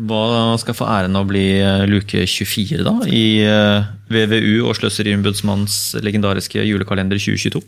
Hva 0.00 0.56
skal 0.60 0.76
få 0.76 0.86
æren 0.88 1.16
av 1.18 1.26
å 1.26 1.28
bli 1.28 1.60
eh, 1.60 1.84
luke 1.90 2.24
24 2.24 2.80
da, 2.86 2.94
i 3.04 3.44
eh, 3.44 3.88
VVU 4.12 4.64
og 4.64 4.76
Sløseriombudsmannens 4.78 5.98
legendariske 6.00 6.64
julekalender 6.64 7.20
2022? 7.20 7.60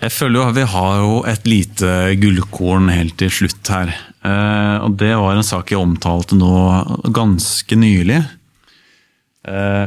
Jeg 0.00 0.14
føler 0.14 0.38
jo 0.38 0.44
at 0.46 0.56
vi 0.56 0.68
har 0.72 1.00
jo 1.02 1.16
et 1.28 1.48
lite 1.50 1.90
gullkorn 2.22 2.88
helt 2.94 3.18
til 3.20 3.32
slutt 3.34 3.72
her. 3.72 3.90
Eh, 4.22 4.76
og 4.86 4.94
det 5.02 5.10
var 5.18 5.34
en 5.34 5.44
sak 5.44 5.74
jeg 5.74 5.82
omtalte 5.82 6.38
nå 6.38 6.54
ganske 7.18 7.76
nylig. 7.76 8.22
Eh, 9.50 9.86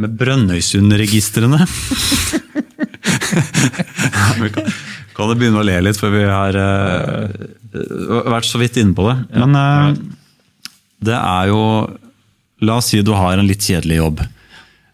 med 0.00 0.20
Brønnøysundregistrene. 0.20 1.64
kan 5.20 5.30
det 5.30 5.38
begynne 5.40 5.60
å 5.60 5.66
le 5.66 5.76
litt, 5.84 6.00
for 6.00 6.12
vi 6.14 6.24
har 6.24 6.56
uh, 6.56 7.28
vært 8.32 8.48
så 8.48 8.60
vidt 8.60 8.80
inne 8.80 8.96
på 8.96 9.06
det. 9.06 9.16
Men 9.36 9.56
uh, 9.56 9.92
det 11.04 11.16
er 11.16 11.50
jo 11.52 11.62
La 12.60 12.76
oss 12.76 12.90
si 12.92 13.00
du 13.00 13.14
har 13.16 13.38
en 13.40 13.48
litt 13.48 13.64
kjedelig 13.64 13.96
jobb. 13.96 14.18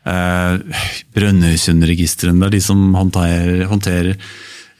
Uh, 0.06 0.82
Brønnøysundregistrene, 1.18 2.38
det 2.38 2.46
er 2.46 2.54
de 2.54 2.60
som 2.62 2.82
håndterer, 2.94 3.64
håndterer 3.66 4.12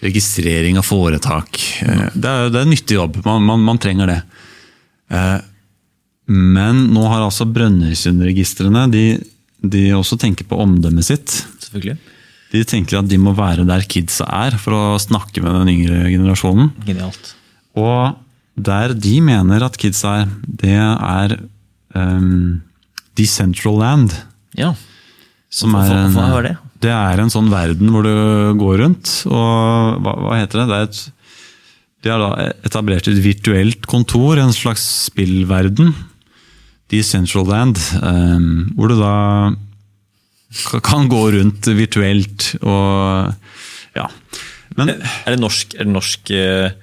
registrering 0.07 0.79
av 0.79 0.87
foretak. 0.87 1.59
Uh, 1.83 2.07
det, 2.15 2.31
er, 2.31 2.53
det 2.55 2.61
er 2.61 2.63
en 2.63 2.71
nyttig 2.71 2.99
jobb, 3.01 3.19
man, 3.27 3.43
man, 3.49 3.65
man 3.67 3.81
trenger 3.83 4.13
det. 4.13 4.21
Uh, 5.11 5.41
men 6.31 6.87
nå 6.95 7.09
har 7.11 7.25
altså 7.25 7.47
Brønnøysundregistrene 7.51 8.87
de, 8.95 9.05
de 9.67 9.89
også 9.99 10.19
tenker 10.23 10.47
på 10.47 10.59
omdømmet 10.63 11.11
sitt. 11.11 11.41
Selvfølgelig. 11.63 11.99
De 12.57 12.65
tenker 12.65 13.01
at 13.01 13.09
de 13.11 13.19
må 13.21 13.35
være 13.37 13.67
der 13.69 13.85
kidsa 13.91 14.27
er, 14.47 14.57
for 14.61 14.77
å 14.77 14.85
snakke 15.03 15.43
med 15.45 15.59
den 15.61 15.73
yngre 15.75 16.07
generasjonen. 16.13 16.71
Genialt. 16.87 17.35
Og 17.77 18.17
der 18.57 18.95
de 18.97 19.19
mener 19.25 19.67
at 19.67 19.77
kidsa 19.81 20.23
er, 20.23 20.31
det 20.47 20.79
er 20.81 21.37
um, 21.93 22.63
Decentraland. 23.19 24.15
Ja. 24.57 24.73
Som 25.53 25.77
er 25.77 25.93
en, 25.93 26.17
hva 26.17 26.31
er 26.39 26.49
det? 26.49 26.55
det 26.85 26.93
er 26.93 27.21
en 27.21 27.33
sånn 27.33 27.51
verden 27.53 27.93
hvor 27.93 28.07
du 28.07 28.57
går 28.61 28.81
rundt, 28.85 29.13
og 29.29 30.01
hva, 30.05 30.17
hva 30.25 30.41
heter 30.41 30.63
det? 30.63 30.67
det 30.71 30.79
er 30.79 30.89
et, 30.89 31.03
de 32.05 32.13
har 32.13 32.23
da 32.23 32.51
etablert 32.69 33.09
et 33.11 33.23
virtuelt 33.25 33.89
kontor, 33.91 34.41
en 34.41 34.55
slags 34.55 34.85
spillverden. 35.09 35.95
Decentraland, 36.93 37.81
um, 37.99 38.69
hvor 38.77 38.93
du 38.93 39.01
da 39.01 39.15
kan 40.85 41.09
gå 41.13 41.23
rundt 41.37 41.69
virtuelt 41.77 42.55
og 42.63 43.33
ja. 43.97 44.09
Men 44.77 44.91
Er 44.93 45.35
det 45.37 45.41
norsk, 45.41 45.77
er 45.79 45.87
det 45.87 45.93
norsk 45.95 46.33
eh, 46.37 46.75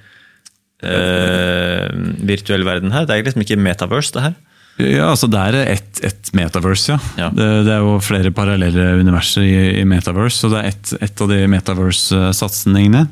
eh, 0.82 1.84
virtuell 2.26 2.64
verden 2.66 2.94
her? 2.94 3.06
Det 3.06 3.14
er 3.14 3.28
liksom 3.28 3.44
ikke 3.44 3.60
metaverse, 3.60 4.14
det 4.16 4.24
her? 4.24 4.34
Ja, 4.82 5.10
altså 5.12 5.28
Det 5.30 5.38
er 5.38 5.58
et, 5.76 6.00
et 6.02 6.30
metaverse, 6.34 6.96
ja. 6.96 6.98
Ja. 7.20 7.28
Det, 7.30 7.46
det 7.68 7.76
er 7.76 7.84
jo 7.84 8.00
flere 8.02 8.32
parallelle 8.34 8.88
universer 8.98 9.46
i, 9.46 9.54
i 9.78 9.84
metaverse, 9.86 10.48
og 10.48 10.56
det 10.56 10.62
er 10.64 10.72
et, 10.72 10.94
et 11.06 11.22
av 11.22 11.30
de 11.30 11.38
metaverse-satsingene. 11.52 13.04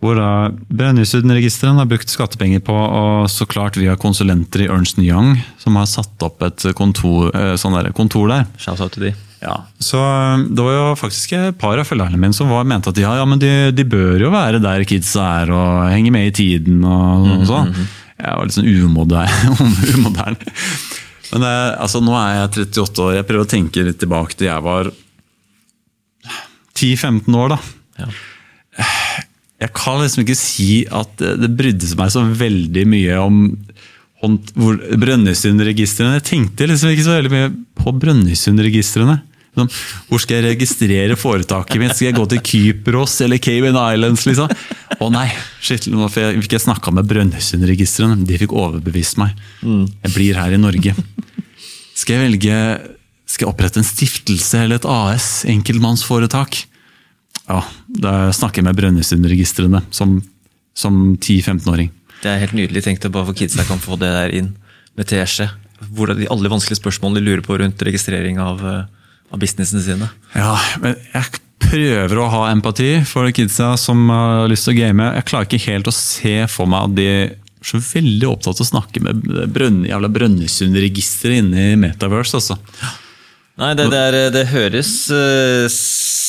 Hvor 0.00 0.16
da 0.16 0.28
Brønnøysundregisteren 0.70 1.76
har 1.76 1.88
brukt 1.90 2.08
skattepenger 2.08 2.62
på, 2.64 2.72
og 2.72 3.26
så 3.28 3.44
klart 3.50 3.76
via 3.76 3.98
konsulenter 4.00 4.62
i 4.64 4.70
Ernst 4.70 5.02
Young, 5.02 5.34
som 5.60 5.76
har 5.76 5.90
satt 5.90 6.22
opp 6.24 6.40
et 6.46 6.70
kontor, 6.78 7.34
eh, 7.34 7.56
sånn 7.60 7.76
der, 7.76 7.90
kontor 7.96 8.30
der. 8.30 8.46
Shout 8.62 8.80
out 8.80 8.94
til 8.94 9.10
de. 9.10 9.12
Ja, 9.40 9.54
så 9.80 9.96
eh, 10.04 10.42
Det 10.52 10.64
var 10.66 10.74
jo 10.74 10.88
faktisk 11.00 11.32
et 11.38 11.58
par 11.60 11.80
av 11.80 11.88
følgerne 11.88 12.18
mine 12.20 12.36
som 12.36 12.50
var, 12.52 12.66
mente 12.68 12.92
at 12.92 13.00
ja, 13.00 13.14
ja, 13.16 13.24
men 13.28 13.40
de, 13.40 13.70
de 13.72 13.86
bør 13.88 14.26
jo 14.26 14.32
være 14.34 14.60
der 14.62 14.84
kidsa 14.88 15.24
er 15.42 15.52
og 15.56 15.86
henge 15.88 16.12
med 16.12 16.28
i 16.28 16.34
tiden. 16.42 16.82
og, 16.84 17.28
og 17.38 17.46
sånn. 17.48 17.72
Jeg 18.20 18.36
var 18.36 18.44
litt 18.44 18.58
sånn 18.58 18.68
umoderne. 19.96 20.36
Men 21.30 21.46
eh, 21.46 21.70
altså, 21.80 22.02
nå 22.04 22.12
er 22.18 22.34
jeg 22.34 22.68
38 22.68 23.06
år. 23.06 23.14
Jeg 23.16 23.28
prøver 23.30 23.46
å 23.46 23.52
tenke 23.54 23.86
litt 23.86 24.00
tilbake 24.02 24.36
til 24.36 24.50
jeg 24.50 24.66
var 24.66 24.92
10-15 26.76 27.40
år. 27.40 27.56
da. 27.56 27.58
Ja. 28.00 28.10
Jeg 29.60 29.72
kan 29.76 30.00
liksom 30.00 30.22
ikke 30.24 30.38
si 30.38 30.84
at 30.88 31.20
det 31.20 31.50
brydde 31.56 31.96
meg 32.00 32.12
så 32.12 32.22
veldig 32.24 32.84
mye 32.88 33.16
om 33.20 33.40
Brønnøysundregistrene. 34.20 36.18
Jeg 36.18 36.26
tenkte 36.28 36.68
liksom 36.68 36.92
ikke 36.92 37.06
så 37.06 37.16
veldig 37.18 37.32
mye 37.32 37.50
på 37.80 37.92
Brønnøysundregistrene. 38.02 39.16
Sånn, 39.58 39.70
hvor 40.06 40.22
skal 40.22 40.38
jeg 40.38 40.54
registrere 40.54 41.16
foretaket 41.18 41.80
mitt? 41.82 41.96
Skal 41.96 42.10
jeg 42.10 42.18
gå 42.20 42.26
til 42.30 42.42
Kypros 42.46 43.16
eller 43.24 43.40
Cayman 43.42 43.78
Islands? 43.80 44.26
liksom? 44.28 44.52
Å 45.00 45.08
nei, 45.10 45.26
shit, 45.64 45.88
nå 45.90 46.06
fikk 46.12 46.54
jeg 46.54 46.64
snakka 46.66 46.92
med 46.94 47.08
Brønnøysundregistrene. 47.10 48.20
De 48.28 48.38
fikk 48.40 48.54
overbevist 48.54 49.18
meg. 49.20 49.34
Jeg 49.64 50.14
blir 50.14 50.38
her 50.38 50.54
i 50.54 50.60
Norge. 50.60 50.94
Skal 51.98 52.16
jeg 52.16 52.30
velge 52.30 52.56
Skal 53.30 53.44
jeg 53.46 53.52
opprette 53.52 53.78
en 53.78 53.86
stiftelse 53.86 54.64
eller 54.64 54.80
et 54.80 54.86
AS? 54.88 55.44
Enkeltmannsforetak? 55.50 56.64
Ja, 57.50 57.60
da 57.88 58.12
snakker 58.34 58.60
jeg 58.60 58.68
med 58.68 58.78
Brønnøysundregistrene 58.78 59.82
som, 59.94 60.18
som 60.74 61.00
10-15-åring. 61.16 61.90
Det 62.20 62.30
er 62.30 62.42
helt 62.42 62.54
nydelig 62.54 62.84
tenkt 62.84 63.06
på 63.06 63.12
hvor 63.14 63.26
for 63.30 63.38
kidsa 63.38 63.64
kan 63.66 63.80
få 63.82 63.98
det 64.00 64.10
der 64.14 64.34
inn 64.36 64.52
med 64.98 65.08
teskje. 65.10 65.48
Hvor 65.94 66.12
er 66.12 66.18
de 66.18 66.28
alle 66.30 66.50
vanskelige 66.52 66.80
spørsmålene 66.82 67.20
de 67.20 67.26
lurer 67.30 67.44
på 67.46 67.56
rundt 67.62 67.82
registrering 67.86 68.38
av, 68.42 68.60
eh, 68.66 68.82
av 69.30 69.40
businessene 69.42 69.82
sine. 69.84 70.10
Ja, 70.34 70.54
men 70.82 70.96
jeg 71.14 71.40
prøver 71.60 72.18
å 72.18 72.30
ha 72.32 72.46
empati 72.50 72.92
for 73.08 73.30
kidsa 73.34 73.74
som 73.80 74.08
har 74.10 74.48
lyst 74.50 74.66
til 74.66 74.74
å 74.74 74.80
game. 74.80 75.10
Jeg 75.18 75.28
klarer 75.30 75.48
ikke 75.48 75.70
helt 75.70 75.90
å 75.90 75.94
se 75.94 76.34
for 76.50 76.70
meg 76.70 76.88
at 76.88 76.96
de 76.98 77.06
er 77.10 77.30
så 77.60 77.76
veldig 77.84 78.26
opptatt 78.30 78.56
av 78.56 78.64
å 78.64 78.70
snakke 78.70 79.02
med 79.04 79.20
brønn, 79.52 79.82
jævla 79.84 80.08
Brønnøysundregisteret 80.12 81.42
inne 81.42 81.70
i 81.74 81.78
Metaverse. 81.78 82.40
altså. 82.40 82.56
Nei, 83.60 83.74
det, 83.76 83.90
det, 83.92 84.00
er, 84.00 84.18
det 84.32 84.46
høres 84.54 84.92
uh, 85.12 85.66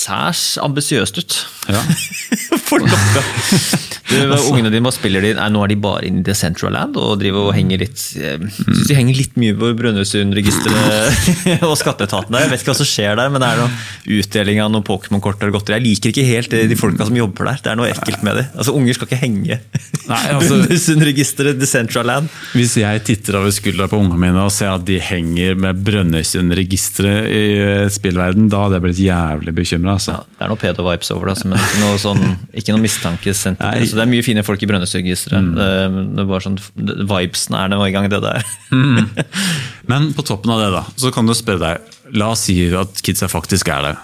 særs 0.01 0.57
ambisiøst 0.61 1.21
ut. 1.21 1.39
Ja. 1.69 1.81
For 2.67 2.81
noe! 2.81 3.23
Du, 4.11 4.15
ungene 4.49 4.71
dine, 4.73 4.83
hva 4.83 4.91
spiller 4.93 5.23
de? 5.23 5.33
Nei, 5.37 5.47
nå 5.53 5.61
er 5.63 5.71
de 5.71 5.77
bare 5.79 6.03
inne 6.07 6.23
i 6.23 6.25
Decentraland 6.25 6.97
og 6.99 7.19
driver 7.21 7.49
og 7.49 7.53
henger 7.55 7.83
litt 7.83 8.01
Jeg 8.17 8.39
synes 8.57 8.89
de 8.89 8.97
henger 8.97 9.15
litt 9.15 9.37
mye 9.39 9.55
på 9.55 9.69
Brønnøysundregisteret 9.79 11.61
og 11.69 11.75
skatteetaten 11.79 12.33
der. 12.33 12.45
Jeg 12.45 12.51
vet 12.53 12.63
ikke 12.63 12.73
hva 12.73 12.77
som 12.81 12.89
skjer 12.89 13.19
der, 13.19 13.31
men 13.31 13.43
det 13.43 13.51
er 13.51 13.61
noe 13.61 14.17
utdeling 14.19 14.61
av 14.63 14.71
noen 14.73 14.85
Pokémon-kort 14.87 15.43
eller 15.43 15.53
godteri. 15.55 15.77
Jeg 15.79 15.85
liker 15.87 16.13
ikke 16.13 16.27
helt 16.27 16.57
de 16.71 16.79
folka 16.79 17.07
som 17.07 17.19
jobber 17.21 17.51
der. 17.51 17.61
Det 17.63 17.73
er 17.73 17.79
noe 17.79 17.91
ekkelt 17.91 18.25
med 18.27 18.41
det. 18.41 18.45
Altså, 18.55 18.75
Unger 18.81 18.97
skal 18.97 19.09
ikke 19.09 19.21
henge. 19.21 19.59
Altså- 20.07 20.57
Brønnøysundregisteret, 20.57 21.61
Decentraland. 21.61 22.31
Hvis 22.57 22.75
jeg 22.81 23.03
titter 23.07 23.39
over 23.39 23.53
skuldra 23.55 23.87
på 23.91 23.99
ungene 24.01 24.19
mine 24.25 24.43
og 24.43 24.51
ser 24.55 24.73
at 24.73 24.85
de 24.87 24.97
henger 25.03 25.55
med 25.61 25.85
Brønnøysundregisteret 25.87 27.29
i 27.31 27.45
eh, 27.61 27.87
spillverden, 27.93 28.49
da 28.51 28.65
hadde 28.65 28.79
jeg 28.79 28.85
blitt 28.89 29.03
jævlig 29.05 29.55
bekymra. 29.61 29.90
Altså. 29.95 30.13
Ja, 30.15 30.23
det 30.37 30.45
er 30.45 30.51
noe 30.51 30.59
pedo-vibes 30.61 31.11
over 31.15 31.29
det, 31.29 31.35
altså, 31.35 31.47
men 31.51 31.59
ikke 31.61 31.81
noe, 31.83 31.97
sånn, 32.01 32.21
ikke 32.61 32.75
noe 32.75 32.83
mistanke. 32.83 33.33
sendt- 33.37 33.59
Nei. 33.63 33.79
Det 33.85 34.03
er 34.03 34.09
mye 34.11 34.25
fine 34.25 34.43
folk 34.47 34.61
i 34.63 34.69
Brønnøysundregisteret. 34.69 35.49
Det, 35.57 35.69
det 36.19 36.41
sånn, 36.45 36.57
Vibesen 37.11 37.57
er 37.59 37.71
nå 37.73 37.81
i 37.87 37.91
gang, 37.95 38.09
det 38.11 38.21
der. 38.23 38.45
Men 39.91 40.11
på 40.15 40.23
toppen 40.27 40.51
av 40.53 40.61
det, 40.61 40.69
da, 40.75 40.83
så 41.01 41.11
kan 41.13 41.27
du 41.27 41.33
spørre 41.37 41.61
deg 41.61 42.15
La 42.17 42.31
oss 42.33 42.43
si 42.47 42.55
at 42.75 42.99
kidsa 43.05 43.29
faktisk 43.31 43.69
er 43.71 43.85
der. 43.85 43.99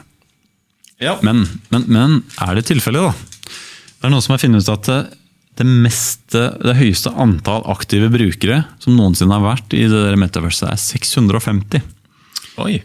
Ja. 1.03 1.17
Men, 1.25 1.43
men, 1.73 1.83
men 1.91 2.13
er 2.41 2.55
det 2.57 2.65
tilfellet, 2.69 3.03
da? 3.11 3.51
Det 3.97 4.07
er 4.07 4.13
noen 4.13 4.23
som 4.23 4.33
har 4.33 4.41
funnet 4.41 4.63
ut 4.63 4.71
at 4.73 4.87
det, 4.87 4.99
det, 5.59 5.65
meste, 5.67 6.43
det 6.63 6.75
høyeste 6.79 7.11
antall 7.19 7.65
aktive 7.73 8.07
brukere 8.13 8.61
som 8.81 8.95
noensinne 8.97 9.35
har 9.35 9.43
vært 9.43 9.75
i 9.77 9.83
det 9.89 10.03
der 10.07 10.17
metaverset, 10.21 10.69
er 10.71 10.79
650. 10.79 11.83
Oi. 12.63 12.79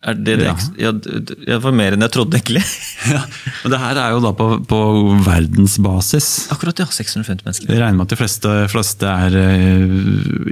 Er 0.00 0.16
det 0.16 0.38
det? 0.40 0.46
Ja. 0.48 0.54
Ja. 0.80 0.90
det 0.96 1.56
var 1.60 1.74
mer 1.76 1.92
enn 1.92 2.04
jeg 2.06 2.12
trodde, 2.14 2.38
egentlig. 2.38 2.62
Ja, 3.10 3.20
men 3.62 3.72
det 3.72 3.78
her 3.80 3.98
er 4.00 4.14
jo 4.14 4.20
da 4.20 4.30
på, 4.36 4.46
på 4.68 4.78
verdensbasis. 5.24 6.28
Akkurat, 6.52 6.80
ja. 6.82 6.86
650 6.92 7.44
mennesker. 7.44 7.68
Jeg 7.72 7.80
regner 7.80 7.96
med 7.98 8.06
at 8.06 8.12
de 8.12 8.18
fleste, 8.20 8.52
fleste 8.72 9.08
er 9.08 9.36
eh, 9.40 9.94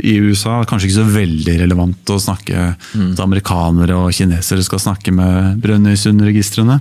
i 0.01 0.15
USA. 0.25 0.59
Kanskje 0.69 0.89
ikke 0.89 0.99
så 0.99 1.07
veldig 1.13 1.57
relevant 1.63 2.13
å 2.13 2.19
snakke 2.21 2.71
at 2.73 3.23
amerikanere 3.25 3.97
og 3.97 4.17
kinesere 4.17 4.65
skal 4.65 4.83
snakke 4.85 5.13
med 5.17 5.61
Brønnøysundregistrene. 5.65 6.81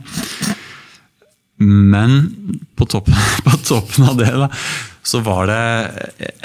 Men 1.63 2.17
på 2.79 2.87
toppen, 2.89 3.15
på 3.47 3.59
toppen 3.67 4.11
av 4.11 4.19
det 4.19 4.31
da, 4.43 4.51
så 5.07 5.23
var 5.23 5.47
det 5.51 5.61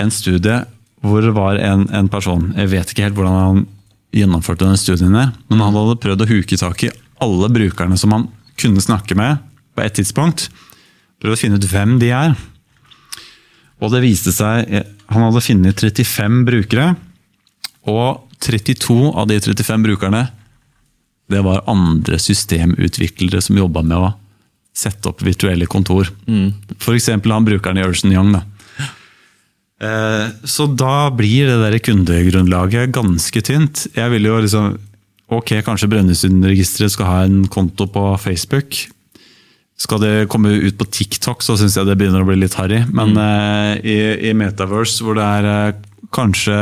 en 0.03 0.15
studie 0.15 0.63
hvor 1.03 1.23
det 1.25 1.33
var 1.35 1.59
en, 1.59 1.89
en 1.91 2.07
person 2.07 2.53
Jeg 2.55 2.69
vet 2.71 2.93
ikke 2.93 3.09
helt 3.09 3.17
hvordan 3.19 3.39
han 3.41 3.65
gjennomførte 4.13 4.69
den 4.69 4.81
studien, 4.81 5.15
der, 5.17 5.33
men 5.49 5.63
han 5.63 5.77
hadde 5.77 6.01
prøvd 6.03 6.25
å 6.25 6.29
huke 6.29 6.59
tak 6.61 6.85
i 6.87 6.93
alle 7.23 7.49
brukerne 7.53 7.97
som 8.01 8.13
han 8.15 8.27
kunne 8.61 8.83
snakke 8.85 9.17
med 9.19 9.41
på 9.73 9.85
et 9.85 9.97
tidspunkt. 9.97 10.49
Prøvd 11.23 11.37
å 11.37 11.41
finne 11.41 11.61
ut 11.61 11.69
hvem 11.71 11.97
de 12.03 12.11
er. 12.15 12.35
Og 13.83 13.91
det 13.95 14.03
viste 14.05 14.31
seg 14.35 14.69
Han 15.13 15.27
hadde 15.27 15.43
funnet 15.45 15.81
35 15.83 16.45
brukere, 16.49 16.95
og 17.85 18.23
32 18.41 19.11
av 19.13 19.27
de 19.29 19.37
35 19.43 19.83
brukerne 19.85 20.23
det 21.33 21.43
var 21.45 21.65
andre 21.71 22.19
systemutviklere 22.21 23.43
som 23.45 23.59
jobba 23.59 23.83
med 23.85 23.99
å 23.99 24.11
sette 24.77 25.11
opp 25.11 25.21
virtuelle 25.25 25.69
kontor. 25.69 26.09
Mm. 26.27 26.53
F.eks. 26.79 27.11
han 27.13 27.47
brukeren 27.47 27.81
i 27.81 27.85
Urson 27.85 28.13
Young. 28.13 28.33
Da. 28.33 28.43
Eh, 29.83 30.27
Så 30.47 30.69
da 30.79 31.11
blir 31.11 31.49
det 31.51 31.59
der 31.65 31.79
kundegrunnlaget 31.83 32.93
ganske 32.95 33.43
tynt. 33.43 33.87
Jeg 33.97 34.11
vil 34.15 34.29
jo 34.31 34.41
liksom 34.45 34.79
Ok, 35.33 35.55
kanskje 35.65 35.89
Brønnøysundregisteret 35.89 36.93
skal 36.93 37.07
ha 37.09 37.21
en 37.25 37.47
konto 37.49 37.87
på 37.89 38.03
Facebook. 38.21 38.77
Skal 39.81 40.03
det 40.03 40.29
komme 40.29 40.51
ut 40.61 40.77
på 40.77 40.85
TikTok, 40.93 41.41
så 41.41 41.57
syns 41.57 41.79
jeg 41.79 41.89
det 41.89 41.95
begynner 41.97 42.21
å 42.21 42.29
bli 42.29 42.37
litt 42.43 42.53
harry. 42.59 42.83
Men 42.93 43.17
eh, 43.17 43.81
i, 43.81 43.97
i 44.29 44.35
Metaverse, 44.37 45.01
hvor 45.01 45.17
det 45.17 45.25
er 45.25 45.49
eh, 45.49 45.81
kanskje 46.13 46.59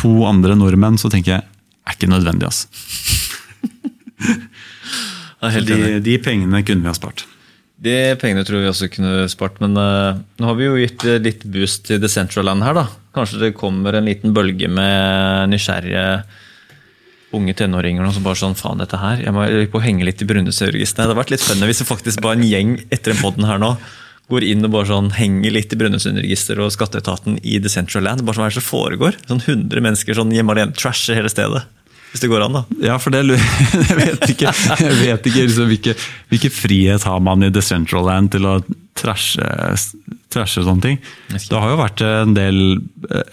to 0.00 0.10
andre 0.26 0.56
nordmenn, 0.58 0.98
så 0.98 1.12
tenker 1.12 1.36
jeg 1.36 1.46
er 1.46 1.94
ikke 1.94 2.10
nødvendig. 2.10 2.50
altså. 2.50 2.66
De, 5.40 6.00
de 6.04 6.18
pengene 6.20 6.60
kunne 6.66 6.84
vi 6.84 6.90
ha 6.90 6.92
spart. 6.92 7.22
De 7.80 7.96
pengene 8.20 8.44
tror 8.44 8.60
vi 8.60 8.68
også 8.68 8.90
kunne 8.92 9.24
spart, 9.32 9.56
men 9.62 9.78
uh, 9.78 10.18
nå 10.36 10.48
har 10.50 10.58
vi 10.58 10.66
jo 10.66 10.76
gitt 10.76 11.04
eh, 11.08 11.20
litt 11.22 11.46
boost 11.48 11.86
til 11.88 12.00
Decentraland 12.02 12.64
her, 12.66 12.76
da. 12.76 12.84
Kanskje 13.16 13.40
det 13.40 13.56
kommer 13.56 13.96
en 13.96 14.10
liten 14.10 14.34
bølge 14.36 14.68
med 14.68 15.48
nysgjerrige 15.54 16.04
unge 17.36 17.54
tenåringer 17.56 18.10
som 18.12 18.26
bare 18.26 18.38
sånn 18.38 18.58
faen, 18.58 18.82
dette 18.82 19.00
her. 19.00 19.22
Jeg 19.24 19.32
må 19.32 19.46
på 19.72 19.82
henge 19.84 20.04
litt 20.04 20.20
i 20.20 20.28
Brønnøysundregisteret. 20.28 20.98
Det 20.98 21.08
hadde 21.08 21.18
vært 21.22 21.32
litt 21.32 21.44
spennende 21.44 21.70
hvis 21.70 21.80
det 21.80 21.88
faktisk 21.88 22.22
bare 22.24 22.36
en 22.36 22.46
gjeng 22.46 22.76
etter 22.90 23.14
den 23.14 23.22
poden 23.22 23.48
her 23.48 23.60
nå 23.62 23.74
går 24.30 24.46
inn 24.46 24.66
og 24.66 24.74
bare 24.74 24.90
sånn 24.90 25.10
henger 25.16 25.54
litt 25.56 25.72
i 25.74 25.78
Brønnøysundregisteret 25.80 26.62
og 26.62 26.74
skatteetaten 26.74 27.40
i 27.42 27.58
Decentraland. 27.62 28.22
Bare 28.22 28.36
sånn, 28.36 28.44
hva 28.44 28.50
er 28.50 28.54
det 28.54 28.60
som 28.60 28.68
foregår? 28.68 29.18
Sånn 29.26 29.42
100 29.42 29.82
mennesker 29.82 30.18
sånn 30.18 30.34
hjemme 30.34 30.54
alene 30.54 30.76
trasher 30.76 31.18
hele 31.18 31.32
stedet. 31.32 31.64
Hvis 32.10 32.24
det 32.24 32.30
går 32.32 32.42
an, 32.42 32.56
da. 32.58 32.62
Ja, 32.82 32.96
for 32.98 33.14
det 33.14 33.22
Jeg 33.90 33.98
vet 33.98 34.24
ikke, 34.32 34.50
jeg 34.50 34.96
vet 34.98 35.26
ikke 35.30 35.44
liksom, 35.46 35.68
hvilke, 35.70 35.94
hvilke 36.32 36.50
frihet 36.50 37.04
har 37.06 37.20
man 37.22 37.46
i 37.46 37.52
Decentraland 37.54 38.32
til 38.34 38.48
å 38.50 38.56
trashe, 38.98 39.44
trashe 40.32 40.64
sånne 40.66 40.84
ting. 40.84 40.98
Det 41.30 41.54
har 41.54 41.70
jo 41.70 41.78
vært 41.80 42.02
en 42.06 42.34
del, 42.36 42.80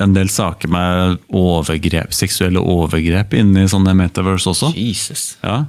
en 0.03 0.13
del 0.15 0.29
saker 0.31 0.71
med 0.71 1.17
overgrep, 1.33 2.13
seksuelle 2.15 2.61
overgrep 2.61 3.33
inni 3.37 3.65
sånne 3.69 3.97
metaverse 3.97 4.53
også. 4.53 4.71
Jesus. 4.77 5.33
Ja. 5.41 5.63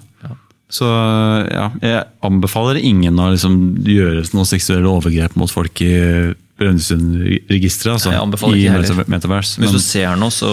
Så 0.69 0.85
ja, 1.49 1.71
jeg 1.81 2.05
anbefaler 2.29 2.77
ingen 2.77 3.17
å 3.17 3.31
liksom 3.33 3.57
gjøre 3.89 4.27
noe 4.37 4.49
seksuelle 4.49 4.91
overgrep 4.91 5.39
mot 5.41 5.49
folk 5.49 5.81
i 5.81 5.95
Brønnøysundregisteret. 6.59 7.97
Altså, 7.97 8.13
jeg 8.15 8.23
anbefaler 8.23 8.59
i 8.59 8.67
ikke 8.67 8.77
heller. 8.77 9.11
Metaverse. 9.15 9.61
Hvis 9.63 9.75
du 9.75 9.83
ser 9.83 10.15
noe, 10.19 10.35
så, 10.35 10.53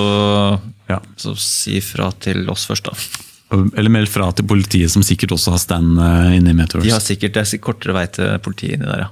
ja. 0.92 1.00
så 1.20 1.36
si 1.40 1.80
fra 1.84 2.12
til 2.22 2.46
oss 2.52 2.68
først, 2.70 2.90
da. 2.90 3.24
Eller 3.56 3.92
meld 3.94 4.10
fra 4.10 4.32
til 4.36 4.48
politiet, 4.50 4.90
som 4.92 5.04
sikkert 5.06 5.36
også 5.36 5.54
har 5.54 5.62
stand 5.62 6.00
eh, 6.02 6.32
inne 6.40 6.52
i 6.52 6.58
Metaverse. 6.58 6.88
De 6.88 6.94
har 6.96 7.04
sikkert, 7.04 7.36
Det 7.38 7.44
er 7.46 7.62
kortere 7.64 7.94
vei 7.96 8.06
til 8.10 8.40
politiet 8.44 8.78
inni 8.78 8.90
der, 8.90 9.06
ja. 9.06 9.12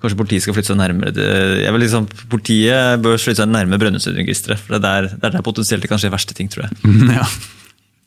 Kanskje 0.00 0.18
politiet 0.18 0.44
skal 0.44 0.56
flytte 0.56 0.72
seg 0.72 0.78
nærmere 0.80 1.12
jeg 1.60 1.72
vil 1.74 1.82
liksom, 1.84 2.06
Politiet 2.32 3.02
bør 3.04 3.18
flytte 3.20 3.42
seg 3.42 3.50
nærmere 3.52 3.80
Brønnøysundregisteret. 3.82 4.60
For 4.60 4.76
det 4.76 4.80
er, 4.80 5.08
der, 5.08 5.16
det 5.16 5.28
er 5.28 5.36
der 5.38 5.46
potensielt 5.46 5.84
det 5.84 5.90
kan 5.92 6.00
skje 6.00 6.12
verste 6.12 6.36
ting, 6.36 6.52
tror 6.52 6.68
jeg. 6.68 6.72
ja. 7.16 7.26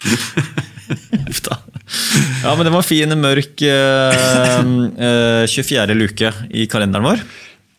Uff 1.30 1.41
da. 1.45 1.57
Ja, 2.44 2.53
men 2.56 2.68
det 2.68 2.74
var 2.74 2.85
fin, 2.85 3.13
mørk 3.19 3.63
uh, 3.65 4.59
uh, 4.94 5.45
24. 5.50 5.95
luke 5.97 6.31
i 6.51 6.68
kalenderen 6.71 7.07
vår. 7.07 7.24